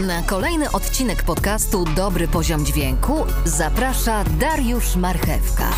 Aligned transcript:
Na 0.00 0.22
kolejny 0.22 0.70
odcinek 0.72 1.22
podcastu 1.22 1.84
Dobry 1.96 2.28
Poziom 2.28 2.66
Dźwięku 2.66 3.26
zaprasza 3.44 4.24
Dariusz 4.24 4.96
Marchewka. 4.96 5.70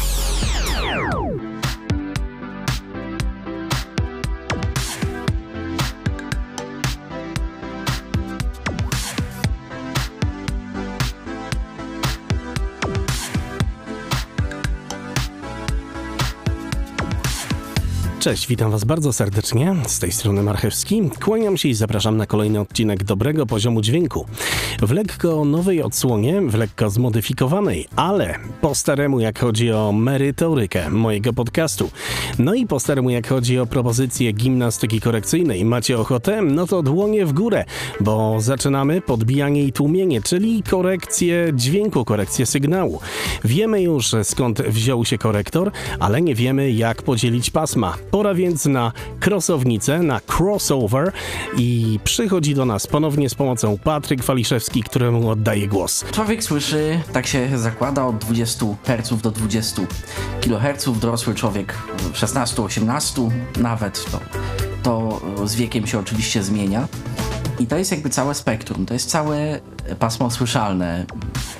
Cześć, 18.21 18.47
witam 18.47 18.71
Was 18.71 18.85
bardzo 18.85 19.13
serdecznie. 19.13 19.77
Z 19.87 19.99
tej 19.99 20.13
strony 20.13 20.43
Marchewski. 20.43 21.11
Kłaniam 21.25 21.57
się 21.57 21.69
i 21.69 21.75
zapraszam 21.75 22.17
na 22.17 22.27
kolejny 22.27 22.61
odcinek 22.61 23.05
dobrego 23.05 23.47
poziomu 23.47 23.81
dźwięku. 23.81 24.27
W 24.83 24.91
lekko 24.91 25.45
nowej 25.45 25.83
odsłonie, 25.83 26.41
w 26.41 26.55
lekko 26.55 26.91
zmodyfikowanej, 26.91 27.87
ale 27.97 28.39
po 28.61 28.75
staremu 28.75 29.21
jak 29.21 29.39
chodzi 29.39 29.73
o 29.73 29.93
merytorykę 29.93 30.91
mojego 30.91 31.33
podcastu. 31.33 31.91
No 32.39 32.55
i 32.55 32.67
po 32.67 32.81
staremu 32.81 33.11
jak 33.11 33.29
chodzi 33.29 33.59
o 33.59 33.67
propozycję 33.67 34.33
gimnastyki 34.33 35.01
korekcyjnej. 35.01 35.65
Macie 35.65 35.99
ochotę? 35.99 36.43
No 36.43 36.67
to 36.67 36.83
dłonie 36.83 37.27
w 37.27 37.33
górę, 37.33 37.65
bo 38.01 38.41
zaczynamy 38.41 39.01
podbijanie 39.01 39.65
i 39.65 39.73
tłumienie, 39.73 40.23
czyli 40.23 40.63
korekcję 40.63 41.53
dźwięku, 41.55 42.05
korekcję 42.05 42.47
sygnału. 42.47 43.01
Wiemy 43.45 43.83
już 43.83 44.15
skąd 44.23 44.63
wziął 44.63 45.05
się 45.05 45.19
korektor, 45.19 45.71
ale 46.01 46.23
nie 46.23 46.35
wiemy 46.35 46.73
jak 46.73 47.03
podzielić 47.03 47.51
pasma. 47.51 47.95
Pora 48.19 48.35
więc 48.35 48.67
na 48.67 48.93
krosownicę, 49.21 49.99
na 49.99 50.21
crossover 50.39 51.13
i 51.57 52.01
przychodzi 52.05 52.55
do 52.55 52.65
nas 52.65 52.87
ponownie 52.87 53.31
z 53.31 53.35
pomocą 53.35 53.79
Patryk 53.79 54.25
Waliszewski, 54.25 54.83
któremu 54.83 55.31
oddaję 55.31 55.69
głos. 55.69 56.05
Człowiek 56.13 56.45
słyszy, 56.45 57.01
tak 57.13 57.27
się 57.27 57.59
zakłada, 57.59 58.07
od 58.07 58.19
20 58.19 58.67
Hz 58.85 59.23
do 59.23 59.31
20 59.31 59.83
kHz. 60.41 60.99
Dorosły 61.01 61.35
człowiek 61.35 61.75
16-18 62.13 63.31
nawet, 63.61 64.05
to, 64.11 64.21
to 64.83 65.21
z 65.47 65.55
wiekiem 65.55 65.87
się 65.87 65.99
oczywiście 65.99 66.43
zmienia. 66.43 66.89
I 67.59 67.67
to 67.67 67.77
jest 67.77 67.91
jakby 67.91 68.11
całe 68.11 68.35
spektrum, 68.35 68.87
to 68.87 68.95
jest 68.95 69.11
całe 69.11 69.61
pasmo 69.99 70.31
słyszalne, 70.31 71.07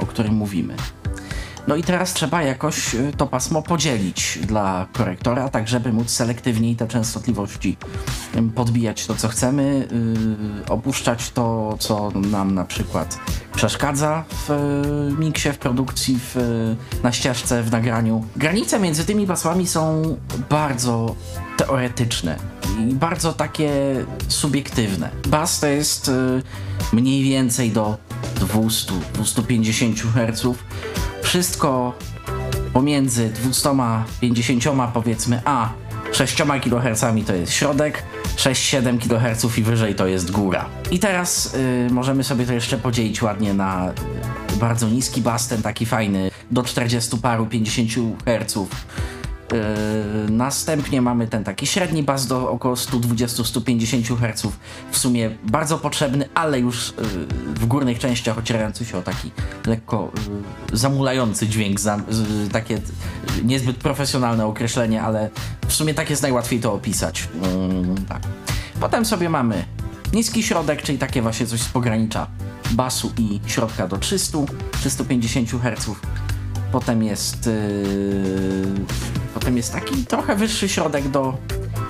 o 0.01 0.07
którym 0.07 0.35
mówimy. 0.35 0.75
No 1.69 1.77
i 1.77 1.83
teraz 1.83 2.13
trzeba 2.15 2.43
jakoś 2.43 2.95
y, 2.95 3.13
to 3.17 3.27
pasmo 3.27 3.63
podzielić 3.63 4.39
dla 4.47 4.87
korektora, 4.93 5.49
tak 5.49 5.69
żeby 5.69 5.93
móc 5.93 6.11
selektywniej 6.11 6.77
te 6.77 6.89
częstotliwości 6.89 7.77
podbijać 8.55 9.07
to, 9.07 9.15
co 9.15 9.29
chcemy, 9.29 9.89
yy, 10.59 10.67
opuszczać 10.69 11.31
to, 11.31 11.77
co 11.79 12.11
nam 12.11 12.55
na 12.55 12.65
przykład 12.65 13.19
przeszkadza 13.57 14.25
w 14.31 14.51
y, 14.51 15.21
miksie, 15.21 15.53
w 15.53 15.59
produkcji, 15.59 16.19
w, 16.21 16.37
na 17.03 17.13
ścieżce, 17.13 17.63
w 17.63 17.73
nagraniu. 17.73 18.25
Granice 18.37 18.79
między 18.79 19.05
tymi 19.05 19.27
pasmami 19.27 19.67
są 19.67 20.17
bardzo 20.51 21.17
teoretyczne 21.57 22.37
i 22.91 22.95
bardzo 22.95 23.33
takie 23.33 23.71
subiektywne. 24.29 25.11
Bas 25.27 25.61
to 25.61 25.67
jest 25.67 26.11
mniej 26.93 27.23
więcej 27.23 27.71
do 27.71 27.97
200-250 28.41 29.95
Hz 30.15 30.59
wszystko 31.29 31.95
pomiędzy 32.73 33.29
250 33.29 34.65
powiedzmy 34.95 35.43
a 35.45 35.73
6 36.13 36.37
kHz 36.37 37.05
to 37.27 37.35
jest 37.35 37.53
środek, 37.53 38.03
6-7 38.37 38.99
kHz 38.99 39.59
i 39.59 39.63
wyżej 39.63 39.95
to 39.95 40.07
jest 40.07 40.31
góra. 40.31 40.69
I 40.91 40.99
teraz 40.99 41.55
y, 41.55 41.89
możemy 41.91 42.25
sobie 42.25 42.47
to 42.47 42.53
jeszcze 42.53 42.79
podzielić 42.79 43.23
ładnie 43.23 43.55
na 43.55 43.91
y, 44.55 44.57
bardzo 44.57 44.89
niski 44.89 45.21
bas, 45.21 45.49
ten 45.49 45.63
taki 45.63 45.87
fajny, 45.87 46.31
do 46.51 46.63
40 46.63 47.17
paru 47.19 47.47
50 47.47 47.91
Hz 48.25 48.59
następnie 50.29 51.03
mamy 51.03 51.27
ten 51.27 51.45
taki 51.45 51.67
średni 51.67 52.03
bas 52.03 52.27
do 52.27 52.51
około 52.51 52.75
120-150 52.75 54.19
Hz, 54.19 54.47
w 54.91 54.99
sumie 54.99 55.31
bardzo 55.45 55.79
potrzebny, 55.79 56.29
ale 56.35 56.61
już 56.61 56.95
yy, 56.99 57.05
w 57.55 57.67
górnych 57.67 57.99
częściach 57.99 58.39
ocierający 58.39 58.85
się 58.85 58.99
o 58.99 59.03
taki 59.03 59.31
lekko 59.67 60.13
yy, 60.71 60.77
zamulający 60.77 61.49
dźwięk, 61.49 61.79
takie 62.53 62.81
niezbyt 63.45 63.77
profesjonalne 63.77 64.47
określenie, 64.47 65.03
ale 65.03 65.31
w 65.69 65.73
sumie 65.73 65.95
tak 65.95 66.11
jest 66.11 66.23
najłatwiej 66.23 66.61
to 66.61 66.73
opisać. 66.73 67.29
Tak. 68.09 68.23
Potem 68.81 69.05
sobie 69.05 69.31
mamy 69.31 69.65
niski 70.13 70.43
środek, 70.43 70.83
czyli 70.83 70.99
takie 70.99 71.23
właśnie 71.23 71.47
coś 71.47 71.61
z 71.61 71.69
pogranicza 71.69 72.27
basu 72.71 73.13
i 73.19 73.41
środka 73.47 73.89
do 73.89 73.97
300-350 73.97 75.61
Hz. 75.61 75.91
Potem 76.73 77.03
jest 77.03 77.49
Potem 79.39 79.57
jest 79.57 79.73
taki 79.73 80.07
trochę 80.07 80.37
wyższy 80.37 80.69
środek 80.69 81.09
do 81.09 81.37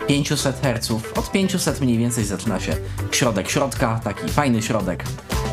500 0.08 0.60
Hz. 0.62 0.90
Od 1.16 1.32
500 1.32 1.80
mniej 1.80 1.98
więcej 1.98 2.24
zaczyna 2.24 2.60
się 2.60 2.76
środek 3.12 3.50
środka, 3.50 4.00
taki 4.04 4.28
fajny 4.28 4.62
środek 4.62 5.04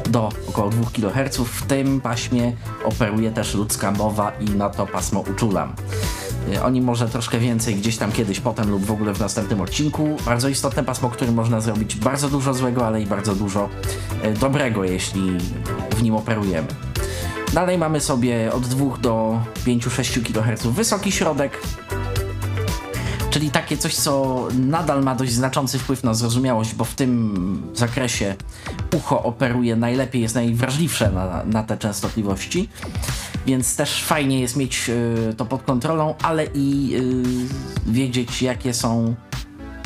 do 0.09 0.29
około 0.47 0.69
2 0.69 0.89
kHz. 0.91 1.37
W 1.37 1.65
tym 1.65 2.01
paśmie 2.01 2.53
operuje 2.83 3.31
też 3.31 3.53
ludzka 3.53 3.91
mowa 3.91 4.31
i 4.31 4.45
na 4.45 4.69
to 4.69 4.87
pasmo 4.87 5.19
uczulam. 5.19 5.75
Y, 6.53 6.63
o 6.63 6.69
nim 6.69 6.83
może 6.83 7.09
troszkę 7.09 7.39
więcej 7.39 7.75
gdzieś 7.75 7.97
tam 7.97 8.11
kiedyś 8.11 8.39
potem 8.39 8.69
lub 8.69 8.85
w 8.85 8.91
ogóle 8.91 9.13
w 9.13 9.19
następnym 9.19 9.61
odcinku. 9.61 10.17
Bardzo 10.25 10.49
istotne 10.49 10.83
pasmo, 10.83 11.09
którym 11.09 11.33
można 11.33 11.61
zrobić 11.61 11.95
bardzo 11.95 12.29
dużo 12.29 12.53
złego, 12.53 12.87
ale 12.87 13.01
i 13.01 13.05
bardzo 13.05 13.35
dużo 13.35 13.69
y, 14.25 14.33
dobrego, 14.33 14.83
jeśli 14.83 15.37
w 15.95 16.03
nim 16.03 16.15
operujemy. 16.15 16.67
Dalej 17.53 17.77
mamy 17.77 18.01
sobie 18.01 18.53
od 18.53 18.67
2 18.67 18.97
do 18.97 19.39
5-6 19.65 20.23
kHz 20.23 20.67
wysoki 20.67 21.11
środek, 21.11 21.61
czyli 23.35 23.51
takie 23.51 23.77
coś, 23.77 23.95
co 23.95 24.47
nadal 24.59 25.03
ma 25.03 25.15
dość 25.15 25.31
znaczący 25.31 25.79
wpływ 25.79 26.03
na 26.03 26.13
zrozumiałość, 26.13 26.75
bo 26.75 26.85
w 26.85 26.95
tym 26.95 27.71
zakresie 27.73 28.35
ucho 28.95 29.23
operuje 29.23 29.75
najlepiej, 29.75 30.21
jest 30.21 30.35
najwrażliwsze 30.35 31.11
na, 31.11 31.43
na 31.45 31.63
te 31.63 31.77
częstotliwości, 31.77 32.69
więc 33.45 33.75
też 33.75 34.03
fajnie 34.03 34.39
jest 34.39 34.55
mieć 34.55 34.89
y, 34.89 35.33
to 35.37 35.45
pod 35.45 35.63
kontrolą, 35.63 36.15
ale 36.21 36.45
i 36.53 36.95
y, 37.87 37.91
wiedzieć, 37.91 38.41
jakie 38.41 38.73
są 38.73 39.15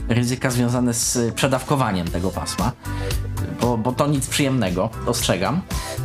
ryzyka 0.09 0.51
związane 0.51 0.93
z 0.93 1.33
przedawkowaniem 1.33 2.07
tego 2.07 2.29
pasma, 2.29 2.71
bo, 3.61 3.77
bo 3.77 3.91
to 3.91 4.07
nic 4.07 4.27
przyjemnego, 4.27 4.89
ostrzegam. 5.05 5.61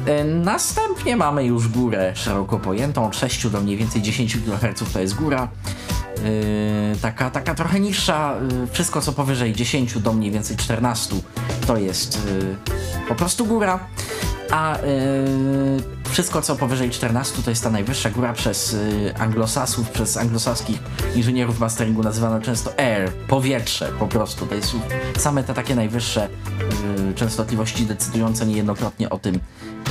Y, 0.09 0.25
następnie 0.25 1.16
mamy 1.16 1.44
już 1.44 1.69
górę 1.69 2.12
szeroko 2.16 2.59
pojętą, 2.59 3.06
od 3.06 3.16
6 3.16 3.49
do 3.49 3.60
mniej 3.60 3.77
więcej 3.77 4.03
10 4.03 4.37
kHz 4.37 4.93
to 4.93 5.00
jest 5.00 5.15
góra. 5.15 5.49
Yy, 6.24 6.96
taka, 7.02 7.30
taka 7.30 7.54
trochę 7.54 7.80
niższa, 7.80 8.34
yy, 8.50 8.66
wszystko 8.66 9.00
co 9.00 9.12
powyżej 9.12 9.52
10 9.52 9.98
do 9.98 10.12
mniej 10.12 10.30
więcej 10.30 10.56
14 10.56 11.16
to 11.66 11.76
jest 11.76 12.26
yy, 12.26 12.56
po 13.08 13.14
prostu 13.14 13.46
góra, 13.46 13.86
a 14.50 14.78
wszystko 16.14 16.42
co 16.42 16.56
powyżej 16.56 16.91
14 16.91 17.42
to 17.42 17.50
jest 17.50 17.64
ta 17.64 17.70
najwyższa 17.70 18.10
góra 18.10 18.32
przez 18.32 18.72
yy, 18.72 19.16
anglosasów, 19.16 19.91
przez 19.91 20.16
anglosaskich 20.16 20.78
inżynierów 21.14 21.60
masteringu 21.60 22.02
nazywana 22.02 22.41
często 22.41 22.78
air, 22.78 23.12
powietrze 23.12 23.92
po 23.98 24.06
prostu, 24.06 24.47
to 24.47 24.54
jest 24.54 24.76
same 25.19 25.44
te 25.44 25.54
takie 25.54 25.74
najwyższe 25.74 26.28
yy, 27.06 27.14
częstotliwości 27.14 27.86
decydujące 27.86 28.47
niejednokrotnie 28.47 29.10
o 29.10 29.19
tym, 29.19 29.41